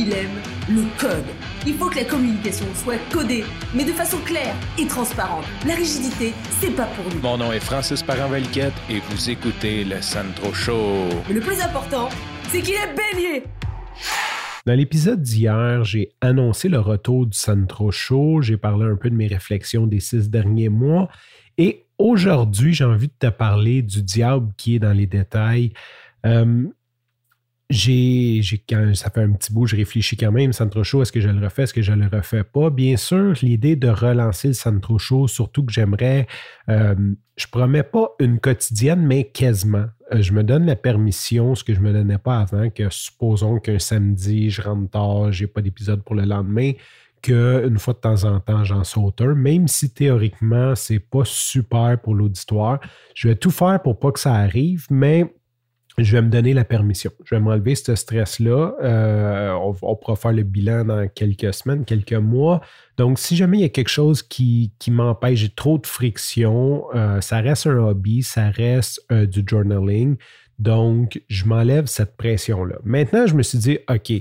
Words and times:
il 0.00 0.12
aime 0.14 0.40
le 0.70 0.82
code. 0.98 1.26
Il 1.66 1.74
faut 1.74 1.90
que 1.90 1.96
la 1.96 2.04
communication 2.04 2.64
soit 2.74 2.96
codée, 3.12 3.44
mais 3.74 3.84
de 3.84 3.92
façon 3.92 4.16
claire 4.24 4.54
et 4.78 4.86
transparente. 4.86 5.44
La 5.66 5.74
rigidité, 5.74 6.32
c'est 6.58 6.74
pas 6.74 6.86
pour 6.86 7.04
nous. 7.12 7.20
Mon 7.20 7.36
nom 7.36 7.52
est 7.52 7.60
Francis 7.60 8.02
parent 8.02 8.32
et 8.34 9.00
vous 9.10 9.30
écoutez 9.30 9.84
le 9.84 10.00
Sandro 10.00 10.54
Show. 10.54 11.08
Mais 11.28 11.34
le 11.34 11.40
plus 11.40 11.60
important, 11.60 12.08
c'est 12.48 12.62
qu'il 12.62 12.74
est 12.74 12.94
bélier. 12.96 13.44
Dans 14.64 14.74
l'épisode 14.74 15.20
d'hier, 15.20 15.84
j'ai 15.84 16.12
annoncé 16.22 16.70
le 16.70 16.80
retour 16.80 17.26
du 17.26 17.36
Sandro 17.36 17.90
Show. 17.90 18.40
J'ai 18.40 18.56
parlé 18.56 18.86
un 18.86 18.96
peu 18.96 19.10
de 19.10 19.14
mes 19.14 19.26
réflexions 19.26 19.86
des 19.86 20.00
six 20.00 20.30
derniers 20.30 20.70
mois. 20.70 21.10
Et 21.58 21.84
aujourd'hui, 21.98 22.72
j'ai 22.72 22.84
envie 22.84 23.08
de 23.08 23.14
te 23.18 23.26
parler 23.30 23.82
du 23.82 24.02
diable 24.02 24.50
qui 24.56 24.76
est 24.76 24.78
dans 24.78 24.96
les 24.96 25.06
détails. 25.06 25.74
Euh, 26.24 26.64
j'ai, 27.70 28.42
quand 28.68 28.94
ça 28.94 29.10
fait 29.10 29.22
un 29.22 29.32
petit 29.32 29.52
bout, 29.52 29.66
je 29.66 29.76
réfléchis 29.76 30.16
quand 30.16 30.32
même, 30.32 30.52
Centro 30.52 30.82
Show, 30.82 31.02
est-ce 31.02 31.12
que 31.12 31.20
je 31.20 31.28
le 31.28 31.42
refais, 31.42 31.62
est-ce 31.62 31.72
que 31.72 31.82
je 31.82 31.92
le 31.92 32.08
refais 32.08 32.42
pas? 32.42 32.68
Bien 32.68 32.96
sûr, 32.96 33.34
l'idée 33.42 33.76
de 33.76 33.88
relancer 33.88 34.48
le 34.48 34.54
Centro 34.54 34.98
Show, 34.98 35.28
surtout 35.28 35.64
que 35.64 35.72
j'aimerais, 35.72 36.26
euh, 36.68 36.94
je 37.36 37.46
promets 37.46 37.84
pas 37.84 38.10
une 38.18 38.40
quotidienne, 38.40 39.06
mais 39.06 39.24
quasiment. 39.24 39.86
Euh, 40.12 40.20
je 40.20 40.32
me 40.32 40.42
donne 40.42 40.66
la 40.66 40.74
permission, 40.74 41.54
ce 41.54 41.62
que 41.62 41.72
je 41.72 41.80
me 41.80 41.92
donnais 41.92 42.18
pas 42.18 42.40
avant, 42.40 42.68
que 42.70 42.90
supposons 42.90 43.60
qu'un 43.60 43.78
samedi, 43.78 44.50
je 44.50 44.62
rentre 44.62 44.90
tard, 44.90 45.30
j'ai 45.30 45.46
pas 45.46 45.62
d'épisode 45.62 46.02
pour 46.02 46.16
le 46.16 46.24
lendemain, 46.24 46.72
qu'une 47.22 47.78
fois 47.78 47.94
de 47.94 48.00
temps 48.00 48.24
en 48.24 48.40
temps, 48.40 48.64
j'en 48.64 48.82
saute 48.82 49.20
un, 49.20 49.34
même 49.34 49.68
si 49.68 49.92
théoriquement, 49.94 50.74
c'est 50.74 50.98
pas 50.98 51.24
super 51.24 52.00
pour 52.02 52.14
l'auditoire. 52.14 52.80
Je 53.14 53.28
vais 53.28 53.36
tout 53.36 53.50
faire 53.50 53.80
pour 53.80 54.00
pas 54.00 54.10
que 54.10 54.18
ça 54.18 54.34
arrive, 54.34 54.86
mais 54.90 55.32
je 55.98 56.12
vais 56.12 56.22
me 56.22 56.28
donner 56.28 56.54
la 56.54 56.64
permission. 56.64 57.10
Je 57.24 57.34
vais 57.34 57.40
m'enlever 57.40 57.74
ce 57.74 57.94
stress-là. 57.94 58.74
Euh, 58.82 59.52
on, 59.82 59.96
pourra 59.96 60.16
faire 60.16 60.32
le 60.32 60.42
bilan 60.42 60.84
dans 60.84 61.08
quelques 61.08 61.52
semaines, 61.52 61.84
quelques 61.84 62.12
mois. 62.12 62.60
Donc, 62.96 63.18
si 63.18 63.36
jamais 63.36 63.58
il 63.58 63.60
y 63.62 63.64
a 63.64 63.70
quelque 63.70 63.90
chose 63.90 64.22
qui, 64.22 64.72
m'empêche, 64.88 65.40
j'ai 65.40 65.48
trop 65.48 65.78
de 65.78 65.86
friction, 65.86 66.84
euh, 66.94 67.20
ça 67.20 67.40
reste 67.40 67.66
un 67.66 67.78
hobby, 67.78 68.22
ça 68.22 68.50
reste 68.50 69.00
euh, 69.10 69.26
du 69.26 69.42
journaling. 69.46 70.16
Donc, 70.58 71.22
je 71.28 71.46
m'enlève 71.46 71.86
cette 71.86 72.16
pression-là. 72.16 72.76
Maintenant, 72.84 73.26
je 73.26 73.34
me 73.34 73.42
suis 73.42 73.58
dit, 73.58 73.78
OK, 73.88 74.12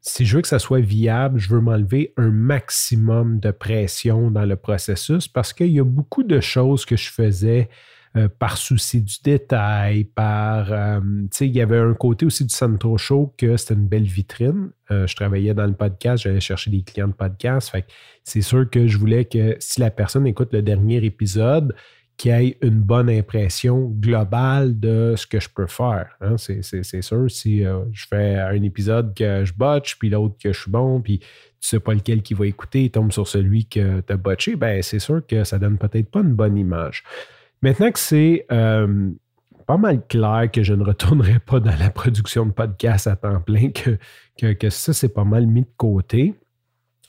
si 0.00 0.24
je 0.24 0.36
veux 0.36 0.42
que 0.42 0.48
ça 0.48 0.58
soit 0.58 0.80
viable, 0.80 1.38
je 1.38 1.48
veux 1.48 1.60
m'enlever 1.60 2.12
un 2.16 2.30
maximum 2.30 3.40
de 3.40 3.50
pression 3.50 4.30
dans 4.30 4.44
le 4.44 4.56
processus 4.56 5.26
parce 5.26 5.52
qu'il 5.52 5.70
y 5.70 5.80
a 5.80 5.84
beaucoup 5.84 6.22
de 6.22 6.40
choses 6.40 6.84
que 6.84 6.96
je 6.96 7.10
faisais 7.10 7.68
euh, 8.16 8.28
par 8.28 8.56
souci 8.56 9.02
du 9.02 9.16
détail, 9.22 10.04
par... 10.04 10.72
Euh, 10.72 11.00
tu 11.00 11.28
sais, 11.32 11.46
il 11.46 11.54
y 11.54 11.60
avait 11.60 11.76
un 11.76 11.92
côté 11.92 12.24
aussi 12.24 12.44
du 12.44 12.54
Santo 12.54 12.96
Show 12.96 13.34
que 13.36 13.58
c'était 13.58 13.74
une 13.74 13.88
belle 13.88 14.04
vitrine. 14.04 14.70
Euh, 14.90 15.06
je 15.06 15.14
travaillais 15.14 15.52
dans 15.52 15.66
le 15.66 15.74
podcast, 15.74 16.22
j'allais 16.22 16.40
chercher 16.40 16.70
des 16.70 16.82
clients 16.82 17.08
de 17.08 17.12
podcast. 17.12 17.68
Fait 17.68 17.84
c'est 18.24 18.40
sûr 18.40 18.70
que 18.70 18.86
je 18.86 18.96
voulais 18.96 19.26
que 19.26 19.56
si 19.58 19.80
la 19.80 19.90
personne 19.90 20.26
écoute 20.26 20.54
le 20.54 20.62
dernier 20.62 21.04
épisode, 21.04 21.74
qu'il 22.16 22.30
ait 22.30 22.56
une 22.62 22.80
bonne 22.80 23.10
impression 23.10 23.92
globale 24.00 24.80
de 24.80 25.12
ce 25.14 25.26
que 25.26 25.38
je 25.38 25.50
peux 25.50 25.66
faire. 25.66 26.16
Hein. 26.22 26.36
C'est, 26.38 27.02
sûr, 27.02 27.30
si 27.30 27.64
je 27.64 28.06
fais 28.08 28.36
un 28.36 28.62
épisode 28.62 29.14
que 29.14 29.44
je 29.44 29.52
botche, 29.52 29.98
puis 29.98 30.08
l'autre 30.08 30.36
que 30.42 30.54
je 30.54 30.58
suis 30.58 30.70
bon, 30.70 31.02
puis 31.02 31.18
tu 31.18 31.26
sais 31.60 31.80
pas 31.80 31.92
lequel 31.92 32.22
qui 32.22 32.32
va 32.32 32.46
écouter, 32.46 32.84
il 32.84 32.90
tombe 32.90 33.12
sur 33.12 33.28
celui 33.28 33.66
que 33.66 34.00
tu 34.00 34.12
as 34.12 34.16
botché, 34.16 34.56
ben 34.56 34.82
c'est 34.82 35.00
sûr 35.00 35.20
que 35.26 35.44
ça 35.44 35.58
donne 35.58 35.76
peut-être 35.76 36.10
pas 36.10 36.20
une 36.20 36.32
bonne 36.32 36.56
image. 36.56 37.04
Maintenant 37.62 37.90
que 37.90 37.98
c'est 37.98 38.46
euh, 38.52 39.10
pas 39.66 39.76
mal 39.76 40.06
clair 40.06 40.48
que 40.52 40.62
je 40.62 40.74
ne 40.74 40.84
retournerai 40.84 41.38
pas 41.40 41.60
dans 41.60 41.76
la 41.76 41.90
production 41.90 42.46
de 42.46 42.52
podcast 42.52 43.06
à 43.06 43.16
temps 43.16 43.40
plein, 43.40 43.70
que, 43.70 44.52
que, 44.52 44.70
ça, 44.70 44.92
c'est 44.92 45.12
pas 45.12 45.24
mal 45.24 45.46
mis 45.46 45.62
de 45.62 45.72
côté. 45.76 46.34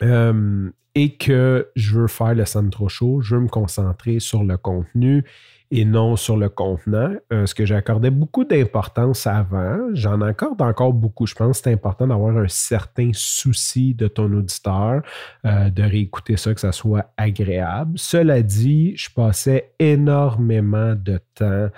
Euh, 0.01 0.69
et 0.97 1.11
que 1.11 1.69
je 1.75 1.99
veux 1.99 2.07
faire 2.07 2.33
le 2.33 2.43
centre 2.45 2.87
Show, 2.87 3.21
je 3.21 3.35
veux 3.35 3.41
me 3.41 3.47
concentrer 3.47 4.19
sur 4.19 4.43
le 4.43 4.57
contenu 4.57 5.23
et 5.69 5.85
non 5.85 6.15
sur 6.15 6.37
le 6.37 6.49
contenant, 6.49 7.13
euh, 7.31 7.45
ce 7.45 7.53
que 7.53 7.67
j'accordais 7.67 8.09
beaucoup 8.09 8.45
d'importance 8.45 9.27
avant. 9.27 9.77
J'en 9.93 10.21
accorde 10.21 10.59
encore 10.59 10.93
beaucoup. 10.93 11.27
Je 11.27 11.35
pense 11.35 11.59
que 11.59 11.65
c'est 11.65 11.73
important 11.73 12.07
d'avoir 12.07 12.35
un 12.35 12.47
certain 12.47 13.11
souci 13.13 13.93
de 13.93 14.07
ton 14.07 14.33
auditeur, 14.33 15.03
euh, 15.45 15.69
de 15.69 15.83
réécouter 15.83 16.35
ça, 16.35 16.51
que 16.55 16.61
ça 16.61 16.71
soit 16.71 17.13
agréable. 17.15 17.91
Cela 17.99 18.41
dit, 18.41 18.93
je 18.97 19.09
passais 19.13 19.73
énormément 19.77 20.95
de 20.95 21.19
temps 21.35 21.69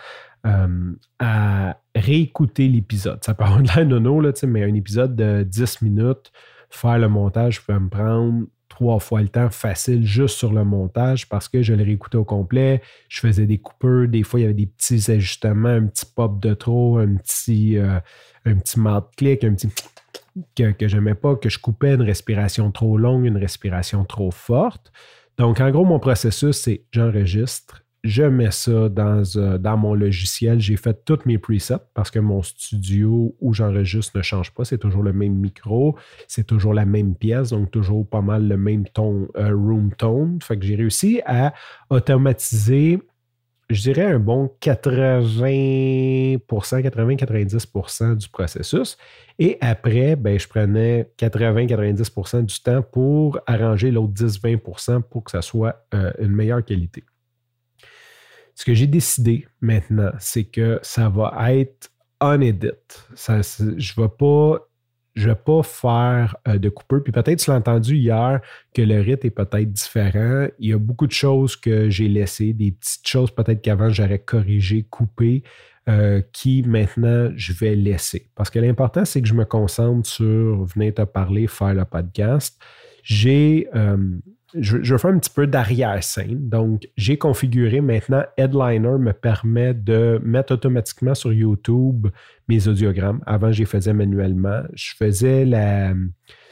euh, 0.46 0.94
à 1.20 1.76
réécouter 1.94 2.70
l'épisode. 2.70 3.22
Ça 3.26 3.34
peut 3.34 3.44
avoir 3.44 3.62
de 3.62 3.68
l'air 3.68 3.86
nono, 3.86 4.22
là, 4.22 4.32
mais 4.48 4.64
un 4.64 4.76
épisode 4.76 5.18
de 5.18 5.44
10 5.44 5.82
minutes, 5.82 6.32
faire 6.70 7.00
le 7.00 7.10
montage 7.10 7.66
peut 7.66 7.78
me 7.78 7.90
prendre 7.90 8.46
trois 8.80 9.00
fois 9.00 9.22
le 9.22 9.28
temps 9.28 9.50
facile 9.50 10.06
juste 10.06 10.38
sur 10.38 10.54
le 10.54 10.64
montage 10.64 11.28
parce 11.28 11.50
que 11.50 11.62
je 11.62 11.74
l'ai 11.74 11.84
réécouté 11.84 12.18
au 12.18 12.24
complet. 12.24 12.82
Je 13.10 13.20
faisais 13.20 13.46
des 13.46 13.58
coupeurs. 13.58 14.08
Des 14.08 14.24
fois, 14.24 14.40
il 14.40 14.44
y 14.44 14.46
avait 14.46 14.54
des 14.54 14.68
petits 14.68 15.12
ajustements, 15.12 15.68
un 15.68 15.88
petit 15.88 16.06
pop 16.06 16.40
de 16.42 16.54
trop, 16.54 16.98
un 16.98 17.16
petit, 17.16 17.78
euh, 17.78 18.00
un 18.46 18.56
petit 18.56 18.80
clic, 19.18 19.44
un 19.44 19.54
petit 19.54 19.68
que, 20.56 20.72
que 20.72 20.88
j'aimais 20.88 21.16
pas, 21.16 21.36
que 21.36 21.50
je 21.50 21.60
coupais 21.60 21.96
une 21.96 22.04
respiration 22.04 22.72
trop 22.72 22.98
longue, 22.98 23.26
une 23.26 23.36
respiration 23.36 24.06
trop 24.06 24.32
forte. 24.32 24.94
Donc, 25.38 25.60
en 25.60 25.70
gros, 25.72 25.84
mon 25.84 26.00
processus, 26.00 26.56
c'est 26.56 26.86
j'enregistre, 26.94 27.84
je 28.04 28.24
mets 28.24 28.52
ça 28.52 28.88
dans, 28.90 29.24
euh, 29.36 29.58
dans 29.58 29.78
mon 29.78 29.94
logiciel. 29.94 30.60
J'ai 30.60 30.78
fait 30.78 31.04
tous 31.04 31.20
mes 31.26 31.38
presets 31.38 31.80
parce 31.94 32.10
que 32.12 32.20
mon 32.20 32.42
studio 32.42 33.36
où 33.40 33.54
j'enregistre 33.54 34.18
ne 34.18 34.22
change 34.22 34.54
pas. 34.54 34.64
C'est 34.64 34.78
toujours 34.78 35.04
le 35.04 35.14
même 35.14 35.34
micro, 35.34 35.98
c'est 36.28 36.48
toujours 36.48 36.74
la 36.74 36.86
même 36.86 37.16
pièce, 37.16 37.50
donc 37.50 37.72
toujours 37.72 38.08
pas 38.08 38.22
mal 38.22 38.48
le 38.48 38.58
même 38.58 38.86
ton, 38.88 39.28
euh, 39.38 39.54
room 39.54 39.94
tone. 39.96 40.40
Fait 40.42 40.58
que 40.58 40.66
j'ai 40.66 40.76
réussi 40.76 41.22
à 41.26 41.54
automatiser, 41.90 43.00
je 43.70 43.82
dirais, 43.82 44.06
un 44.06 44.20
bon 44.20 44.50
80%, 44.62 46.40
80-90% 46.48 48.16
du 48.16 48.30
processus. 48.30 48.98
Et 49.40 49.58
après, 49.60 50.16
ben, 50.16 50.40
je 50.40 50.48
prenais 50.48 51.12
80-90% 51.18 52.46
du 52.46 52.62
temps 52.62 52.82
pour 52.82 53.40
arranger 53.46 53.92
l'autre 53.92 54.14
10-20% 54.14 55.02
pour 55.02 55.26
que 55.26 55.32
ça 55.32 55.42
soit 55.42 55.86
euh, 55.94 56.12
une 56.20 56.32
meilleure 56.32 56.64
qualité. 56.64 57.04
Ce 58.60 58.66
que 58.66 58.74
j'ai 58.74 58.88
décidé 58.88 59.48
maintenant, 59.62 60.12
c'est 60.20 60.44
que 60.44 60.82
ça 60.82 61.08
va 61.08 61.54
être 61.54 61.94
unedit. 62.20 62.68
Ça, 63.16 63.40
je 63.42 63.64
ne 63.64 64.02
vais 64.02 64.10
pas 64.10 64.58
je 65.16 65.30
vais 65.30 65.36
pas 65.36 65.64
faire 65.64 66.36
euh, 66.46 66.58
de 66.58 66.68
coupeur. 66.68 67.02
Puis 67.02 67.14
peut-être 67.14 67.40
tu 67.40 67.50
l'as 67.50 67.56
entendu 67.56 67.96
hier 67.96 68.42
que 68.74 68.82
le 68.82 69.00
rythme 69.00 69.28
est 69.28 69.32
peut-être 69.32 69.72
différent. 69.72 70.50
Il 70.60 70.72
y 70.72 70.74
a 70.74 70.78
beaucoup 70.78 71.08
de 71.08 71.14
choses 71.14 71.56
que 71.56 71.90
j'ai 71.90 72.10
laissées, 72.10 72.52
des 72.52 72.72
petites 72.72 73.08
choses 73.08 73.32
peut-être 73.32 73.62
qu'avant 73.62 73.92
j'aurais 73.92 74.20
corrigé, 74.20 74.84
coupé, 74.90 75.44
euh, 75.88 76.22
qui 76.34 76.62
maintenant 76.64 77.32
je 77.38 77.54
vais 77.54 77.76
laisser. 77.76 78.30
Parce 78.36 78.50
que 78.50 78.60
l'important, 78.60 79.06
c'est 79.06 79.22
que 79.22 79.28
je 79.30 79.36
me 79.36 79.46
concentre 79.46 80.06
sur 80.06 80.66
venir 80.66 80.94
te 80.96 81.04
parler, 81.04 81.48
faire 81.48 81.74
le 81.74 81.86
podcast. 81.86 82.62
J'ai 83.04 83.70
euh, 83.74 84.20
je, 84.54 84.82
je, 84.82 84.94
vais 84.94 85.00
faire 85.00 85.12
un 85.12 85.20
petit 85.20 85.30
peu 85.30 85.48
d'arrière-scène. 85.48 86.50
Donc, 86.50 86.88
j'ai 86.98 87.18
configuré 87.18 87.82
maintenant 87.82 88.24
Headliner 88.38 88.98
me 89.00 89.12
permet 89.12 89.74
de 89.74 90.20
mettre 90.24 90.54
automatiquement 90.54 91.16
sur 91.16 91.32
YouTube 91.32 92.08
mes 92.48 92.68
audiogrammes. 92.68 93.22
Avant, 93.26 93.52
je 93.52 93.60
les 93.60 93.66
faisais 93.66 93.94
manuellement. 93.94 94.62
Je 94.74 94.94
faisais 94.98 95.46
la. 95.46 95.94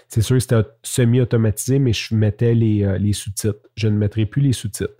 C'est 0.08 0.22
sûr 0.22 0.38
que 0.38 0.40
c'était 0.40 0.62
semi-automatisé, 0.84 1.80
mais 1.80 1.92
je 1.92 2.16
mettais 2.16 2.54
les, 2.54 2.84
euh, 2.84 2.98
les 2.98 3.14
sous-titres. 3.14 3.60
Je 3.76 3.88
ne 3.88 3.98
mettrai 3.98 4.26
plus 4.26 4.42
les 4.42 4.54
sous-titres. 4.54 4.96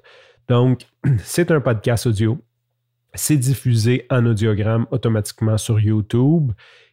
Donc, 0.48 0.82
c'est 1.24 1.52
un 1.52 1.62
podcast 1.62 2.08
audio. 2.08 2.38
C'est 3.14 3.38
diffusé 3.38 4.06
en 4.10 4.26
audiogramme 4.26 4.86
automatiquement 4.92 5.58
sur 5.58 5.80
YouTube. 5.80 6.52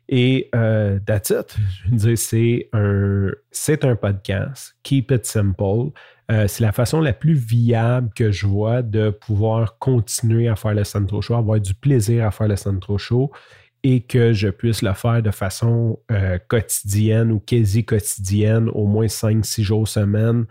Et 0.08 0.50
euh, 0.54 0.98
that's. 1.06 1.32
Je 1.32 1.90
veux 1.90 1.96
dire, 1.96 2.18
c'est 2.18 2.68
un, 2.72 3.30
c'est 3.50 3.84
un 3.84 3.96
podcast. 3.96 4.76
Keep 4.82 5.10
it 5.10 5.26
simple. 5.26 5.92
Euh, 6.30 6.46
c'est 6.48 6.62
la 6.62 6.72
façon 6.72 7.00
la 7.00 7.12
plus 7.12 7.34
viable 7.34 8.10
que 8.14 8.30
je 8.30 8.46
vois 8.46 8.82
de 8.82 9.10
pouvoir 9.10 9.78
continuer 9.78 10.48
à 10.48 10.56
faire 10.56 10.74
le 10.74 10.84
Centro 10.84 11.20
Show, 11.20 11.34
avoir 11.34 11.60
du 11.60 11.74
plaisir 11.74 12.26
à 12.26 12.30
faire 12.30 12.48
le 12.48 12.56
Centro 12.56 12.96
Show 12.96 13.30
et 13.82 14.00
que 14.00 14.32
je 14.32 14.48
puisse 14.48 14.80
le 14.80 14.94
faire 14.94 15.22
de 15.22 15.30
façon 15.30 16.00
euh, 16.10 16.38
quotidienne 16.48 17.30
ou 17.30 17.38
quasi 17.40 17.84
quotidienne, 17.84 18.70
au 18.70 18.86
moins 18.86 19.06
5-6 19.06 19.62
jours 19.62 19.86
semaine, 19.86 20.46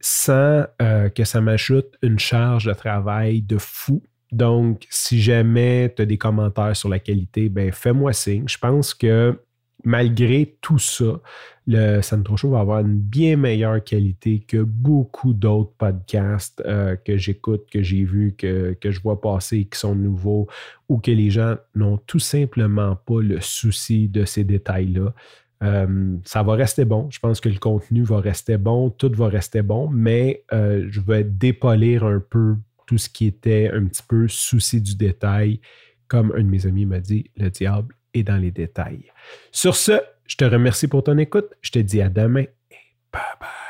sans 0.00 0.64
euh, 0.80 1.08
que 1.08 1.24
ça 1.24 1.40
m'ajoute 1.40 1.96
une 2.00 2.20
charge 2.20 2.66
de 2.66 2.72
travail 2.72 3.42
de 3.42 3.58
fou 3.58 4.02
donc, 4.34 4.86
si 4.90 5.20
jamais 5.20 5.92
tu 5.94 6.02
as 6.02 6.06
des 6.06 6.18
commentaires 6.18 6.76
sur 6.76 6.88
la 6.88 6.98
qualité, 6.98 7.48
ben 7.48 7.70
fais-moi 7.70 8.12
signe. 8.12 8.44
Je 8.48 8.58
pense 8.58 8.92
que 8.92 9.38
malgré 9.84 10.56
tout 10.60 10.78
ça, 10.78 11.20
le 11.66 12.00
Sandro 12.02 12.36
Show 12.36 12.50
va 12.50 12.60
avoir 12.60 12.80
une 12.80 12.98
bien 12.98 13.36
meilleure 13.36 13.82
qualité 13.84 14.40
que 14.40 14.62
beaucoup 14.62 15.34
d'autres 15.34 15.72
podcasts 15.78 16.62
euh, 16.66 16.96
que 16.96 17.16
j'écoute, 17.16 17.66
que 17.70 17.82
j'ai 17.82 18.04
vus, 18.04 18.34
que, 18.36 18.76
que, 18.80 18.90
je 18.90 19.00
vois 19.00 19.20
passer, 19.20 19.66
qui 19.66 19.78
sont 19.78 19.94
nouveaux, 19.94 20.48
ou 20.88 20.98
que 20.98 21.10
les 21.10 21.30
gens 21.30 21.56
n'ont 21.74 21.98
tout 21.98 22.18
simplement 22.18 22.96
pas 22.96 23.20
le 23.20 23.40
souci 23.40 24.08
de 24.08 24.24
ces 24.24 24.42
détails-là. 24.44 25.14
Euh, 25.62 26.16
ça 26.24 26.42
va 26.42 26.54
rester 26.54 26.84
bon. 26.84 27.08
Je 27.10 27.20
pense 27.20 27.40
que 27.40 27.48
le 27.48 27.58
contenu 27.58 28.02
va 28.02 28.18
rester 28.20 28.58
bon, 28.58 28.90
tout 28.90 29.12
va 29.14 29.28
rester 29.28 29.62
bon, 29.62 29.88
mais 29.88 30.44
euh, 30.52 30.86
je 30.90 31.00
vais 31.00 31.24
dépolir 31.24 32.04
un 32.04 32.20
peu 32.20 32.56
tout 32.86 32.98
ce 32.98 33.08
qui 33.08 33.26
était 33.26 33.70
un 33.72 33.84
petit 33.86 34.02
peu 34.06 34.28
souci 34.28 34.80
du 34.80 34.96
détail. 34.96 35.60
Comme 36.06 36.32
un 36.36 36.42
de 36.42 36.48
mes 36.48 36.66
amis 36.66 36.86
m'a 36.86 37.00
dit, 37.00 37.30
le 37.36 37.50
diable 37.50 37.94
est 38.12 38.22
dans 38.22 38.36
les 38.36 38.50
détails. 38.50 39.10
Sur 39.50 39.74
ce, 39.74 40.00
je 40.26 40.36
te 40.36 40.44
remercie 40.44 40.88
pour 40.88 41.02
ton 41.02 41.18
écoute. 41.18 41.50
Je 41.60 41.70
te 41.70 41.78
dis 41.78 42.00
à 42.00 42.08
demain 42.08 42.44
et 42.70 42.78
bye 43.12 43.22
bye. 43.40 43.63